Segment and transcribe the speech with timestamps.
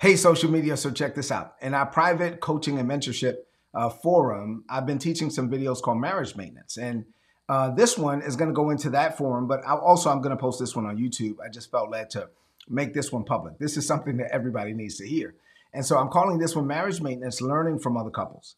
[0.00, 0.76] Hey, social media.
[0.76, 1.56] So check this out.
[1.60, 3.38] In our private coaching and mentorship
[3.74, 6.76] uh, forum, I've been teaching some videos called marriage maintenance.
[6.76, 7.04] And
[7.48, 10.36] uh, this one is going to go into that forum, but I also I'm going
[10.36, 11.38] to post this one on YouTube.
[11.44, 12.28] I just felt led to
[12.68, 13.58] make this one public.
[13.58, 15.34] This is something that everybody needs to hear.
[15.74, 18.54] And so I'm calling this one marriage maintenance, learning from other couples.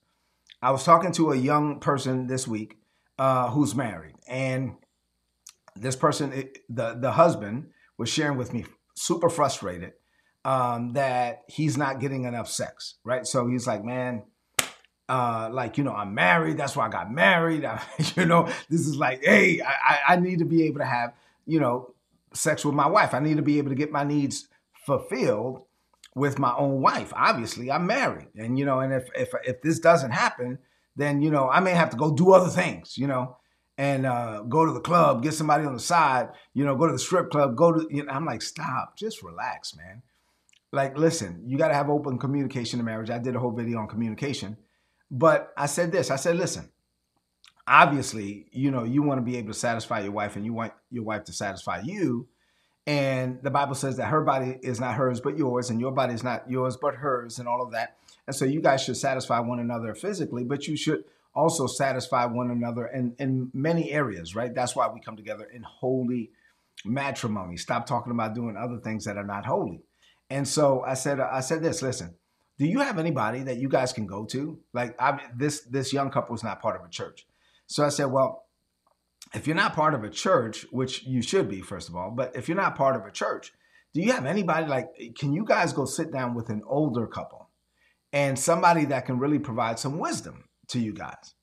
[0.60, 2.76] I was talking to a young person this week
[3.18, 4.74] uh, who's married, and
[5.74, 9.94] this person, the the husband, was sharing with me, super frustrated
[10.44, 13.26] um, that he's not getting enough sex, right?
[13.26, 14.22] So he's like, man,
[15.08, 16.56] uh, like, you know, I'm married.
[16.56, 17.64] That's why I got married.
[17.66, 17.82] I,
[18.16, 21.12] you know, this is like, hey, I, I need to be able to have,
[21.46, 21.94] you know,
[22.32, 23.12] sex with my wife.
[23.12, 24.48] I need to be able to get my needs
[24.86, 25.64] fulfilled
[26.14, 27.12] with my own wife.
[27.14, 28.28] Obviously, I'm married.
[28.36, 30.58] And, you know, and if, if, if this doesn't happen,
[30.96, 33.36] then, you know, I may have to go do other things, you know,
[33.78, 36.92] and uh, go to the club, get somebody on the side, you know, go to
[36.92, 40.02] the strip club, go to, you know, I'm like, stop, just relax, man
[40.72, 43.10] like, listen, you got to have open communication in marriage.
[43.10, 44.56] I did a whole video on communication,
[45.10, 46.70] but I said this I said, listen,
[47.66, 50.72] obviously, you know, you want to be able to satisfy your wife and you want
[50.90, 52.28] your wife to satisfy you.
[52.86, 56.14] And the Bible says that her body is not hers but yours, and your body
[56.14, 57.96] is not yours but hers, and all of that.
[58.26, 61.04] And so you guys should satisfy one another physically, but you should
[61.34, 64.54] also satisfy one another in, in many areas, right?
[64.54, 66.30] That's why we come together in holy
[66.84, 67.56] matrimony.
[67.56, 69.82] Stop talking about doing other things that are not holy.
[70.30, 71.82] And so I said, I said this.
[71.82, 72.14] Listen,
[72.58, 74.58] do you have anybody that you guys can go to?
[74.72, 77.26] Like I, this, this young couple is not part of a church.
[77.66, 78.44] So I said, well,
[79.34, 82.34] if you're not part of a church, which you should be, first of all, but
[82.34, 83.52] if you're not part of a church,
[83.92, 84.88] do you have anybody like?
[85.18, 87.48] Can you guys go sit down with an older couple
[88.12, 91.34] and somebody that can really provide some wisdom to you guys?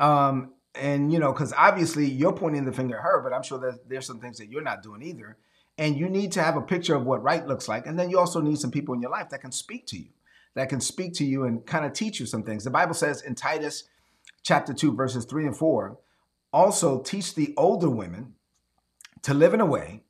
[0.00, 3.58] Um, and you know, because obviously you're pointing the finger at her, but I'm sure
[3.58, 5.36] that there's some things that you're not doing either.
[5.78, 7.86] And you need to have a picture of what right looks like.
[7.86, 10.08] And then you also need some people in your life that can speak to you,
[10.54, 12.64] that can speak to you and kind of teach you some things.
[12.64, 13.84] The Bible says in Titus
[14.42, 15.98] chapter 2, verses 3 and 4,
[16.52, 18.34] also teach the older women
[19.22, 20.02] to live in a way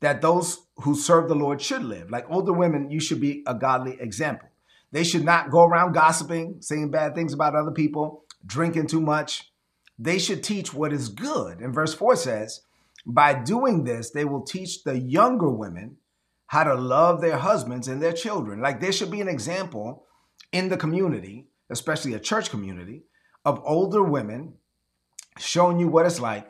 [0.00, 2.10] that those who serve the Lord should live.
[2.10, 4.48] Like older women, you should be a godly example.
[4.92, 9.50] They should not go around gossiping, saying bad things about other people, drinking too much.
[9.98, 11.60] They should teach what is good.
[11.60, 12.60] And verse 4 says,
[13.06, 15.96] by doing this, they will teach the younger women
[16.48, 18.60] how to love their husbands and their children.
[18.60, 20.04] Like there should be an example
[20.52, 23.04] in the community, especially a church community,
[23.44, 24.54] of older women
[25.38, 26.48] showing you what it's like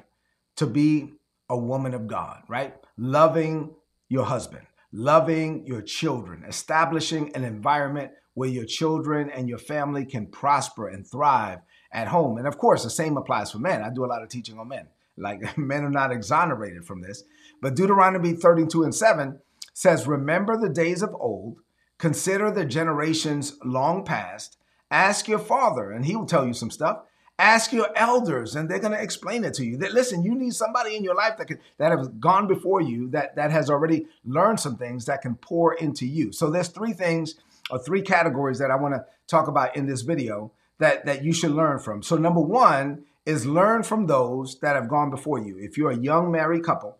[0.56, 1.12] to be
[1.48, 2.74] a woman of God, right?
[2.96, 3.74] Loving
[4.08, 10.26] your husband, loving your children, establishing an environment where your children and your family can
[10.26, 11.58] prosper and thrive
[11.92, 12.38] at home.
[12.38, 13.82] And of course, the same applies for men.
[13.82, 14.88] I do a lot of teaching on men.
[15.16, 17.24] Like men are not exonerated from this.
[17.60, 19.40] But Deuteronomy 32 and 7
[19.72, 21.58] says, Remember the days of old,
[21.98, 24.56] consider the generations long past,
[24.90, 27.00] ask your father, and he will tell you some stuff.
[27.38, 29.76] Ask your elders, and they're going to explain it to you.
[29.76, 33.10] That listen, you need somebody in your life that can, that has gone before you,
[33.10, 36.32] that that has already learned some things that can pour into you.
[36.32, 37.34] So there's three things
[37.70, 41.34] or three categories that I want to talk about in this video that that you
[41.34, 42.02] should learn from.
[42.02, 45.58] So number one is learn from those that have gone before you.
[45.58, 46.96] If you're a young married couple,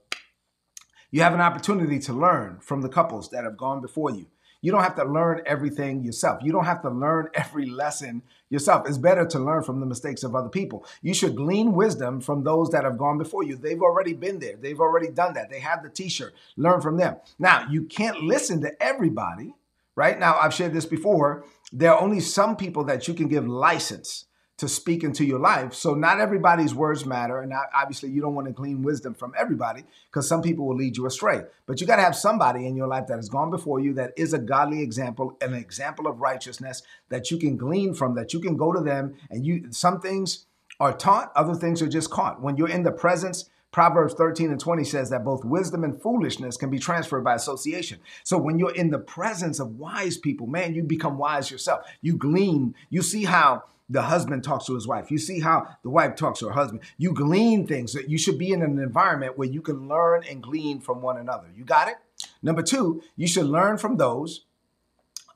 [1.12, 4.26] you have an opportunity to learn from the couples that have gone before you.
[4.60, 6.42] You don't have to learn everything yourself.
[6.42, 8.88] You don't have to learn every lesson yourself.
[8.88, 10.84] It's better to learn from the mistakes of other people.
[11.03, 13.54] You should glean wisdom from those that have gone before you.
[13.56, 15.50] They've already been there, they've already done that.
[15.50, 16.34] They have the t shirt.
[16.56, 17.16] Learn from them.
[17.38, 19.54] Now, you can't listen to everybody,
[19.94, 20.19] right?
[20.19, 21.44] Now, I've shared this before.
[21.72, 24.25] There are only some people that you can give license
[24.59, 25.75] to speak into your life.
[25.75, 27.41] So not everybody's words matter.
[27.41, 30.97] And obviously you don't want to glean wisdom from everybody because some people will lead
[30.97, 31.43] you astray.
[31.67, 34.12] But you got to have somebody in your life that has gone before you that
[34.17, 38.41] is a godly example, an example of righteousness that you can glean from, that you
[38.41, 40.47] can go to them and you some things
[40.81, 42.41] are taught, other things are just caught.
[42.41, 46.56] When you're in the presence, Proverbs 13 and 20 says that both wisdom and foolishness
[46.56, 48.00] can be transferred by association.
[48.25, 51.87] So when you're in the presence of wise people, man, you become wise yourself.
[52.00, 55.11] You glean, you see how the husband talks to his wife.
[55.11, 56.84] You see how the wife talks to her husband.
[56.96, 60.43] You glean things that you should be in an environment where you can learn and
[60.43, 61.49] glean from one another.
[61.55, 61.96] You got it?
[62.43, 64.46] Number two, you should learn from those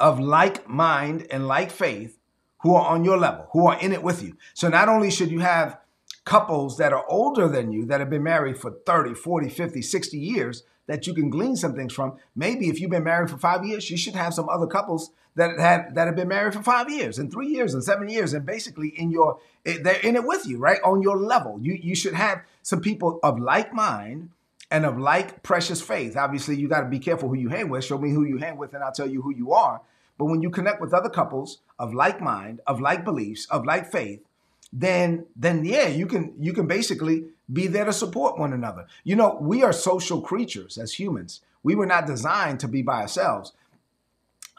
[0.00, 2.16] of like mind and like faith
[2.60, 4.38] who are on your level, who are in it with you.
[4.54, 5.78] So not only should you have
[6.30, 10.16] couples that are older than you that have been married for 30, 40, 50, 60
[10.16, 12.18] years that you can glean some things from.
[12.36, 15.58] Maybe if you've been married for five years, you should have some other couples that
[15.58, 18.46] have that have been married for five years and three years and seven years, and
[18.46, 21.58] basically in your eh, they're in it with you, right on your level.
[21.60, 24.30] You you should have some people of like mind
[24.70, 26.16] and of like precious faith.
[26.16, 27.84] Obviously, you got to be careful who you hang with.
[27.84, 29.80] Show me who you hang with, and I'll tell you who you are.
[30.16, 33.90] But when you connect with other couples of like mind, of like beliefs, of like
[33.90, 34.20] faith,
[34.72, 38.86] then then yeah, you can you can basically be there to support one another.
[39.04, 41.40] You know, we are social creatures as humans.
[41.62, 43.52] We were not designed to be by ourselves.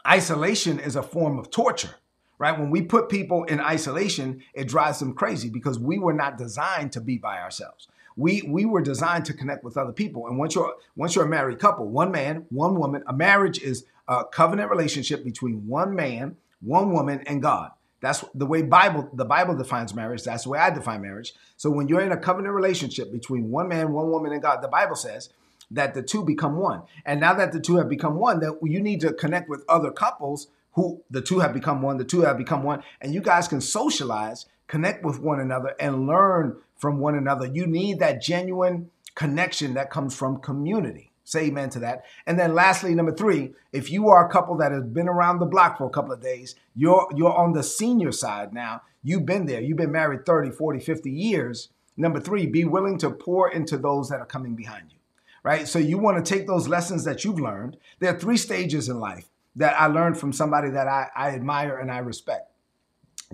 [0.06, 1.96] Isolation is a form of torture,
[2.38, 2.58] right?
[2.58, 6.92] When we put people in isolation, it drives them crazy because we were not designed
[6.94, 7.88] to be by ourselves.
[8.18, 10.28] We we were designed to connect with other people.
[10.28, 13.86] And once you're once you're a married couple, one man, one woman, a marriage is
[14.10, 17.72] a covenant relationship between one man, one woman, and God.
[18.02, 20.24] That's the way Bible the Bible defines marriage.
[20.24, 21.34] That's the way I define marriage.
[21.56, 24.68] So when you're in a covenant relationship between one man, one woman, and God, the
[24.68, 25.30] Bible says
[25.70, 26.82] that the two become one.
[27.06, 29.92] And now that the two have become one, that you need to connect with other
[29.92, 33.48] couples who the two have become one, the two have become one, and you guys
[33.48, 37.46] can socialize, connect with one another, and learn from one another.
[37.46, 41.11] You need that genuine connection that comes from community.
[41.24, 42.04] Say amen to that.
[42.26, 45.46] And then lastly, number three, if you are a couple that has been around the
[45.46, 48.82] block for a couple of days, you're you're on the senior side now.
[49.04, 49.62] You've been there.
[49.62, 51.70] You've been married 30, 40, 50 years.
[51.98, 54.98] Number three, be willing to pour into those that are coming behind you.
[55.44, 55.68] Right?
[55.68, 57.78] So you want to take those lessons that you've learned.
[58.00, 61.78] There are three stages in life that I learned from somebody that I, I admire
[61.78, 62.52] and I respect.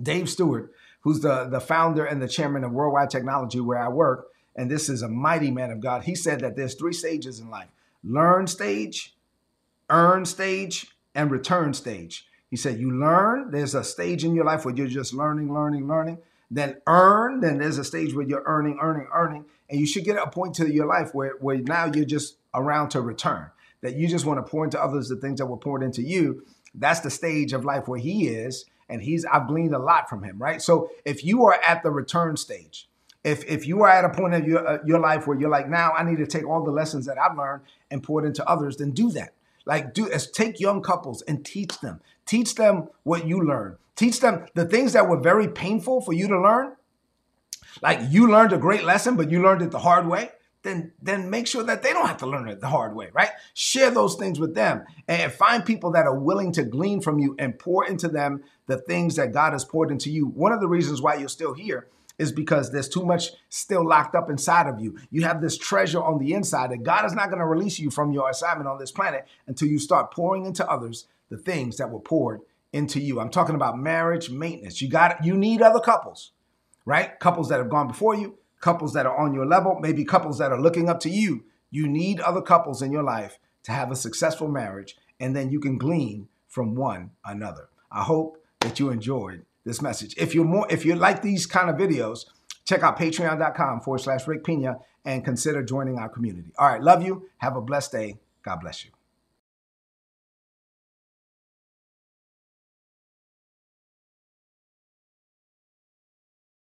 [0.01, 0.69] Dave Steward,
[1.01, 4.89] who's the, the founder and the chairman of Worldwide Technology, where I work, and this
[4.89, 6.03] is a mighty man of God.
[6.03, 7.69] He said that there's three stages in life
[8.07, 9.15] learn stage,
[9.89, 12.27] earn stage, and return stage.
[12.49, 15.87] He said, You learn, there's a stage in your life where you're just learning, learning,
[15.87, 16.19] learning.
[16.49, 19.45] Then earn, then there's a stage where you're earning, earning, earning.
[19.69, 22.89] And you should get a point to your life where, where now you're just around
[22.89, 23.47] to return,
[23.81, 26.45] that you just want to pour into others the things that were poured into you.
[26.73, 28.65] That's the stage of life where he is.
[28.89, 30.61] And he's, I've gleaned a lot from him, right?
[30.61, 32.87] So if you are at the return stage,
[33.27, 35.69] if if you are at a point of your uh, your life where you're like,
[35.69, 38.47] now I need to take all the lessons that I've learned and pour it into
[38.47, 39.33] others, then do that.
[39.65, 41.99] Like do as take young couples and teach them.
[42.25, 43.75] Teach them what you learned.
[43.97, 46.75] Teach them the things that were very painful for you to learn.
[47.81, 50.31] Like you learned a great lesson, but you learned it the hard way.
[50.63, 53.29] Then, then make sure that they don't have to learn it the hard way, right?
[53.53, 57.35] Share those things with them and find people that are willing to glean from you
[57.39, 60.25] and pour into them the things that God has poured into you.
[60.25, 64.15] One of the reasons why you're still here is because there's too much still locked
[64.15, 64.97] up inside of you.
[65.11, 67.91] You have this treasure on the inside that God is not going to release you
[67.91, 71.91] from your assignment on this planet until you start pouring into others the things that
[71.91, 72.41] were poured
[72.73, 73.19] into you.
[73.19, 74.81] I'm talking about marriage maintenance.
[74.81, 76.31] You got you need other couples,
[76.85, 77.19] right?
[77.19, 80.51] Couples that have gone before you, couples that are on your level, maybe couples that
[80.51, 81.45] are looking up to you.
[81.69, 85.59] You need other couples in your life to have a successful marriage and then you
[85.59, 87.69] can glean from one another.
[87.91, 90.15] I hope that you enjoyed this message.
[90.17, 92.25] If you're more, if you like these kind of videos,
[92.65, 96.51] check out patreon.com forward slash Rick Pina and consider joining our community.
[96.57, 97.29] All right, love you.
[97.37, 98.19] Have a blessed day.
[98.43, 98.96] God bless you.